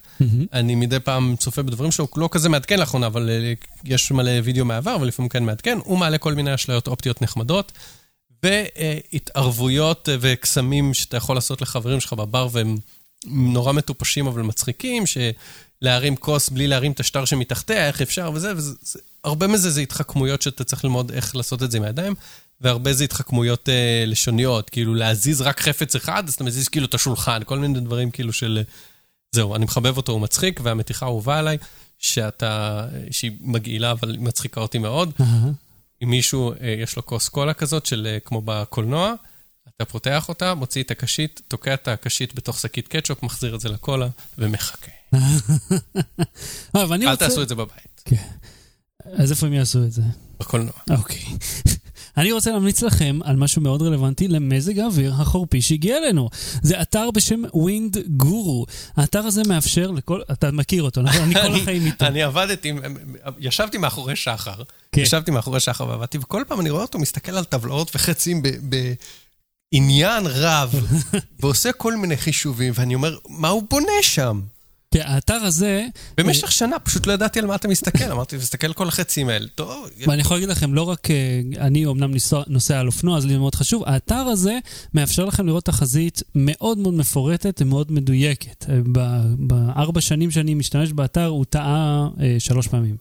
אני 0.52 0.74
מדי 0.74 1.00
פעם 1.00 1.36
צופה 1.38 1.62
בדברים 1.62 1.90
שלו, 1.90 2.06
לא 2.16 2.28
כזה 2.32 2.48
מעדכן 2.48 2.78
לאחרונה, 2.78 3.06
אבל 3.06 3.30
אה, 3.30 3.52
יש 3.84 4.10
מלא 4.10 4.32
וידאו 4.44 4.64
מהעבר, 4.64 4.96
ולפעמים 5.00 5.28
כן 5.28 5.44
מעדכן. 5.44 5.78
הוא 5.84 5.98
מעלה 5.98 6.18
כל 6.18 6.34
מיני 6.34 6.54
אשליות 6.54 6.88
אופטיות 6.88 7.22
נחמדות, 7.22 7.72
והתערבויות 8.42 10.08
אה, 10.08 10.16
וקסמים 10.20 10.94
שאתה 10.94 11.16
יכול 11.16 11.36
לעשות 11.36 11.62
לחברים 11.62 12.00
שלך 12.00 12.12
בבר, 12.12 12.48
והם 12.52 12.76
נורא 13.26 13.72
מטופשים 13.72 14.26
אבל 14.26 14.42
מצחיקים, 14.42 15.06
שלהרים 15.84 16.16
כוס 16.16 16.48
בלי 16.48 16.66
להרים 16.66 16.92
את 16.92 17.00
השטר 17.00 17.24
שמתחתיה, 17.24 17.86
איך 17.86 18.02
אפשר 18.02 18.30
וזה, 18.34 18.52
וזה 18.56 18.74
זה, 18.82 18.98
הרבה 19.24 19.46
מזה 19.46 19.70
זה 19.70 19.80
התחכמויות 19.80 20.42
שאתה 20.42 20.64
צריך 20.64 20.84
ללמוד 20.84 21.12
איך 21.12 21.36
לעשות 21.36 21.62
את 21.62 21.70
זה 21.70 21.78
עם 21.78 21.84
הידיים. 21.84 22.14
והרבה 22.60 22.92
זה 22.92 23.04
התחכמויות 23.04 23.68
אה, 23.68 24.04
לשוניות, 24.06 24.70
כאילו 24.70 24.94
להזיז 24.94 25.40
רק 25.40 25.60
חפץ 25.60 25.94
אחד, 25.94 26.28
אז 26.28 26.34
אתה 26.34 26.44
מזיז 26.44 26.68
כאילו 26.68 26.86
את 26.86 26.94
השולחן, 26.94 27.40
כל 27.44 27.58
מיני 27.58 27.80
דברים 27.80 28.10
כאילו 28.10 28.32
של... 28.32 28.58
אה, 28.58 28.62
זהו, 29.32 29.54
אני 29.54 29.64
מחבב 29.64 29.96
אותו, 29.96 30.12
הוא 30.12 30.20
מצחיק, 30.20 30.60
והמתיחה 30.62 31.06
האהובה 31.06 31.38
עליי, 31.38 31.58
שאתה, 31.98 32.86
שהיא 33.10 33.32
מגעילה, 33.40 33.90
אבל 33.90 34.10
היא 34.10 34.20
מצחיקה 34.20 34.60
אותי 34.60 34.78
מאוד. 34.78 35.12
אם 36.02 36.10
מישהו, 36.10 36.52
אה, 36.52 36.74
יש 36.78 36.96
לו 36.96 37.06
כוס 37.06 37.28
קולה 37.28 37.54
כזאת, 37.54 37.86
של 37.86 38.06
אה, 38.10 38.20
כמו 38.20 38.42
בקולנוע, 38.44 39.14
אתה 39.82 39.90
פותח 39.90 40.28
אותה, 40.28 40.54
מוציא 40.54 40.82
את 40.82 40.90
הקשית, 40.90 41.42
תוקע 41.48 41.74
את 41.74 41.88
הקשית 41.88 42.34
בתוך 42.34 42.58
שקית 42.60 42.88
קטשופ, 42.88 43.22
מחזיר 43.22 43.54
את 43.54 43.60
זה 43.60 43.68
לקולה, 43.68 44.08
ומחכה. 44.38 44.90
אל 46.76 47.10
רוצה... 47.10 47.16
תעשו 47.16 47.42
את 47.42 47.48
זה 47.48 47.54
בבית, 47.54 48.02
כן. 48.04 48.16
אז 49.12 49.30
איפה 49.30 49.46
הם 49.46 49.52
יעשו 49.52 49.84
את 49.84 49.92
זה? 49.92 50.02
בקולנוע. 50.40 50.72
אוקיי. 50.90 51.22
אני 52.16 52.32
רוצה 52.32 52.50
להמליץ 52.50 52.82
לכם 52.82 53.18
על 53.24 53.36
משהו 53.36 53.62
מאוד 53.62 53.82
רלוונטי 53.82 54.28
למזג 54.28 54.78
האוויר 54.78 55.14
החורפי 55.14 55.62
שהגיע 55.62 55.96
אלינו. 55.96 56.30
זה 56.62 56.82
אתר 56.82 57.10
בשם 57.10 57.42
Windguru. 57.54 58.66
האתר 58.96 59.18
הזה 59.18 59.42
מאפשר 59.48 59.90
לכל... 59.90 60.20
אתה 60.32 60.50
מכיר 60.50 60.82
אותו, 60.82 61.02
נכון? 61.02 61.22
אני 61.22 61.34
כל 61.34 61.54
החיים 61.62 61.86
איתו. 61.86 62.06
אני 62.06 62.22
עבדתי, 62.22 62.72
ישבתי 63.38 63.78
מאחורי 63.78 64.16
שחר, 64.16 64.62
כן. 64.92 65.02
ישבתי 65.02 65.30
מאחורי 65.30 65.60
שחר 65.60 65.88
ועבדתי, 65.88 66.18
וכל 66.18 66.42
פעם 66.48 66.60
אני 66.60 66.70
רואה 66.70 66.82
אותו 66.82 66.98
מסתכל 66.98 67.36
על 67.36 67.44
טבלאות 67.44 67.96
וחצים 67.96 68.42
בעניין 69.80 70.22
רב, 70.26 70.74
ועושה 71.40 71.72
כל 71.72 71.96
מיני 71.96 72.16
חישובים, 72.16 72.72
ואני 72.76 72.94
אומר, 72.94 73.16
מה 73.28 73.48
הוא 73.48 73.62
בונה 73.70 73.92
שם? 74.02 74.40
כן, 74.94 75.00
האתר 75.04 75.34
הזה... 75.34 75.86
במשך 76.18 76.52
שנה 76.52 76.78
פשוט 76.78 77.06
לא 77.06 77.12
ידעתי 77.12 77.38
על 77.38 77.46
מה 77.46 77.54
אתה 77.54 77.68
מסתכל, 77.68 78.04
אמרתי, 78.12 78.38
תסתכל 78.38 78.72
כל 78.72 78.88
החצים 78.88 79.28
האלה. 79.28 79.46
טוב, 79.54 79.86
ואני 80.06 80.20
יכול 80.20 80.36
להגיד 80.36 80.48
לכם, 80.48 80.74
לא 80.74 80.82
רק 80.82 81.10
אה, 81.10 81.40
אני 81.58 81.86
אומנם 81.86 82.12
ניסוע- 82.12 82.44
נוסע 82.46 82.80
על 82.80 82.86
אופנוע, 82.86 83.16
אז 83.16 83.24
לי 83.26 83.32
זה 83.32 83.38
מאוד 83.38 83.54
חשוב, 83.54 83.82
האתר 83.86 84.14
הזה 84.14 84.58
מאפשר 84.94 85.24
לכם 85.24 85.46
לראות 85.46 85.64
תחזית 85.64 86.22
מאוד 86.34 86.78
מאוד 86.78 86.94
מפורטת 86.94 87.62
ומאוד 87.62 87.92
מדויקת. 87.92 88.64
אה, 88.68 88.78
בארבע 89.38 90.00
שנים 90.00 90.30
שאני 90.30 90.54
משתמש 90.54 90.92
באתר, 90.92 91.26
הוא 91.26 91.44
טעה 91.44 92.08
אה, 92.20 92.36
שלוש 92.38 92.68
פעמים. 92.68 92.96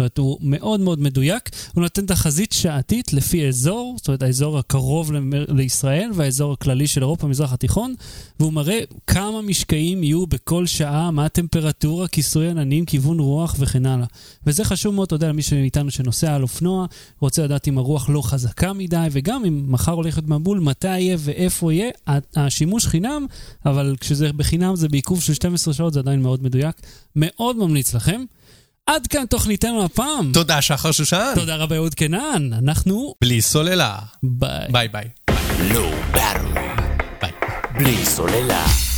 זאת 0.00 0.18
אומרת, 0.18 0.18
הוא 0.18 0.38
מאוד 0.42 0.80
מאוד 0.80 1.00
מדויק. 1.00 1.50
הוא 1.74 1.82
נותן 1.82 2.06
תחזית 2.06 2.52
שעתית 2.52 3.12
לפי 3.12 3.48
אזור, 3.48 3.94
זאת 3.96 4.08
אומרת, 4.08 4.22
האזור 4.22 4.58
הקרוב 4.58 5.12
לישראל 5.48 6.10
והאזור 6.14 6.52
הכללי 6.52 6.86
של 6.86 7.02
אירופה, 7.02 7.26
המזרח 7.26 7.52
התיכון, 7.52 7.94
והוא 8.40 8.52
מראה 8.52 8.80
כמה 9.06 9.42
משקעים 9.42 10.02
יהיו 10.02 10.26
בכל 10.26 10.66
שעה, 10.66 11.10
מה 11.10 11.24
הטמפרטורה, 11.24 12.08
כיסוי 12.08 12.48
עננים, 12.48 12.84
כיוון 12.84 13.18
רוח 13.18 13.56
וכן 13.58 13.86
הלאה. 13.86 14.06
וזה 14.46 14.64
חשוב 14.64 14.94
מאוד, 14.94 15.06
אתה 15.06 15.14
יודע, 15.14 15.28
למי 15.28 15.42
מאיתנו 15.52 15.90
שנוסע 15.90 16.34
על 16.34 16.42
אופנוע, 16.42 16.86
רוצה 17.20 17.44
לדעת 17.44 17.68
אם 17.68 17.78
הרוח 17.78 18.10
לא 18.10 18.22
חזקה 18.22 18.72
מדי, 18.72 19.06
וגם 19.12 19.44
אם 19.44 19.72
מחר 19.72 19.92
הולך 19.92 20.18
להיות 20.18 20.28
מבול, 20.28 20.60
מתי 20.60 20.88
יהיה 20.98 21.16
ואיפה 21.18 21.72
יהיה. 21.72 21.90
השימוש 22.36 22.86
חינם, 22.86 23.26
אבל 23.66 23.94
כשזה 24.00 24.32
בחינם 24.32 24.76
זה 24.76 24.88
בעיכוב 24.88 25.22
של 25.22 25.34
12 25.34 25.74
שעות, 25.74 25.92
זה 25.92 26.00
עדיין 26.00 26.22
מאוד 26.22 26.42
מדויק. 26.42 26.76
מאוד 27.16 27.56
ממליץ 27.56 27.94
לכם. 27.94 28.24
עד 28.94 29.06
כאן 29.06 29.26
תוכניתנו 29.26 29.84
הפעם. 29.84 30.30
תודה, 30.32 30.62
שחר 30.62 30.92
שושן. 30.92 31.32
תודה 31.34 31.56
רבה, 31.56 31.76
אהוד 31.76 31.94
קנן. 31.94 32.50
אנחנו... 32.52 33.14
בלי 33.20 33.42
סוללה. 33.42 33.98
ביי. 34.22 34.66
ביי 34.70 34.88
ביי. 34.88 35.08
ביי. 37.20 37.32
בלי 37.74 38.06
סוללה. 38.06 38.89